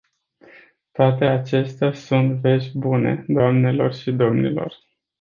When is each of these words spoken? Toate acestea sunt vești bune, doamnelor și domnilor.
Toate 0.91 1.25
acestea 1.25 1.91
sunt 1.93 2.31
vești 2.39 2.77
bune, 2.77 3.25
doamnelor 3.27 3.93
și 3.93 4.11
domnilor. 4.11 4.75